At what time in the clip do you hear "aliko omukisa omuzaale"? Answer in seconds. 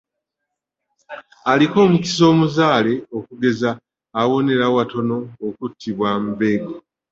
1.51-2.93